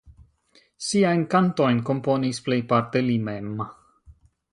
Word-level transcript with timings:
Siajn 0.85 1.19
kantojn 1.33 1.81
komponis 1.89 2.39
plejparte 2.47 3.03
li 3.11 3.19
mem. 3.29 3.53